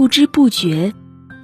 [0.00, 0.94] 不知不觉，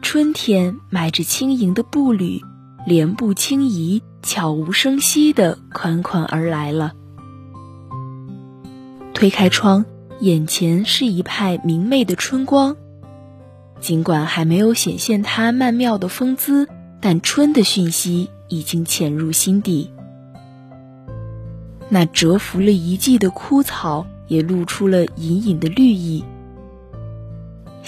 [0.00, 2.41] 春天迈着轻盈的步履，
[2.86, 6.95] 莲步轻移，悄无声息地款款而来了。
[9.12, 9.84] 推开窗，
[10.20, 12.78] 眼前是一派明媚的春光。
[13.78, 16.66] 尽管还没有显现它曼妙的风姿，
[17.02, 19.91] 但春的讯息已经潜入心底。
[21.91, 26.25] 那蛰伏了一季的枯草也露出了隐隐的绿意。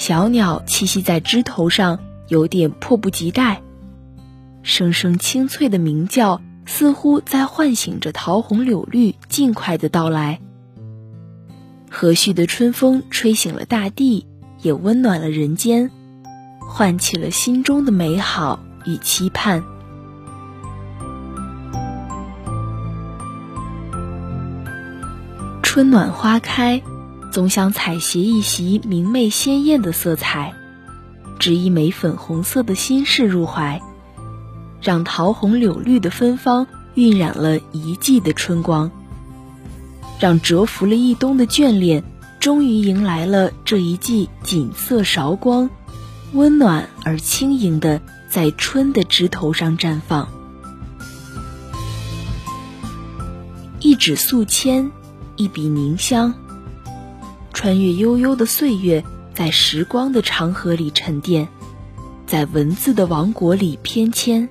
[0.09, 1.99] 小鸟栖息在枝头上，
[2.29, 3.61] 有点迫不及待，
[4.63, 10.41] 声声清脆的鸣叫似乎在唤醒着桃红柳绿尽快的到来。
[11.91, 14.27] 和煦的春风吹醒了大地，
[14.63, 15.91] 也温暖了人间，
[16.59, 19.63] 唤起了心中的美好与期盼。
[25.63, 26.83] 春暖花开，
[27.39, 30.55] 总想采撷一袭明媚鲜艳的色彩，
[31.39, 33.81] 织一枚粉红色的心事入怀，
[34.83, 38.91] 让桃红柳绿的芬芳晕染了一季的春光，
[40.19, 42.03] 让蛰伏了一冬的眷恋，
[42.41, 45.71] 终于迎来了这一季锦瑟韶光，
[46.33, 50.29] 温暖而轻盈的在春的枝头上绽放。
[53.79, 54.91] 一纸素笺。
[55.37, 56.35] 一笔凝香，
[57.59, 59.03] 穿越悠悠的岁月，
[59.35, 61.49] 在时光的长河里沉淀，
[62.25, 64.49] 在文字的王国里翩跹。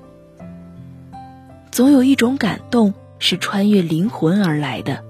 [1.71, 5.05] 总有一种感动是穿越灵魂而来的。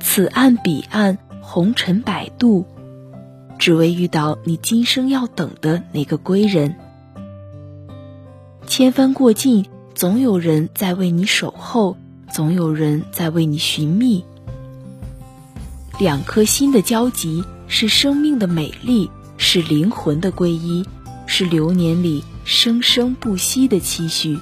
[0.00, 2.66] 此岸彼岸，红尘百度，
[3.60, 6.74] 只为遇到你今生要等的那个归人。
[8.66, 11.96] 千帆过尽，总有人在为你守候，
[12.32, 14.24] 总有人在为你寻觅。
[15.98, 20.84] 两颗心的交集，是生命的美丽，是灵魂的皈依，
[21.26, 24.38] 是流年里生生不息的期许。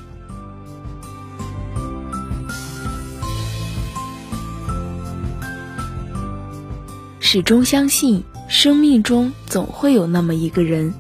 [7.20, 10.93] 始终相信，生命中总会有那么一个人，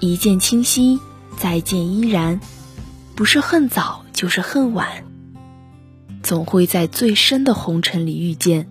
[0.00, 0.98] 一见倾心，
[1.36, 2.40] 再见依然，
[3.14, 5.04] 不是恨早，就是恨晚，
[6.22, 8.70] 总会在最深的红尘里遇见。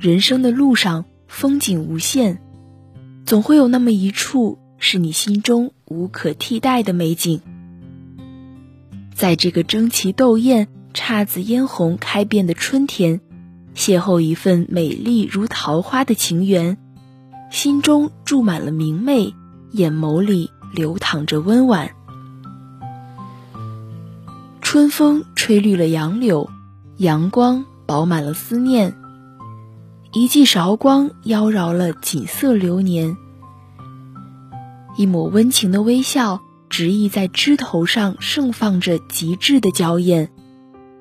[0.00, 2.40] 人生的路上，风景无限，
[3.26, 7.42] 总会有那么一处是你心中无可替代的美景。
[9.14, 13.20] 在这个争奇斗艳、姹紫嫣红开遍的春天，
[13.74, 16.78] 邂逅一份美丽如桃花的情缘，
[17.50, 19.34] 心中注满了明媚，
[19.70, 21.90] 眼眸里流淌着温婉。
[24.62, 26.48] 春风吹绿了杨柳，
[26.96, 28.94] 阳光饱满了思念。
[30.12, 33.16] 一记韶光妖娆了锦瑟流年，
[34.96, 40.28] 一抹温情的微笑，执意在枝头上盛放着极致的娇艳。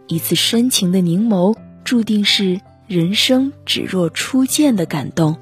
[0.06, 5.36] 一次深情的凝眸，注定是人生只若初见的感动。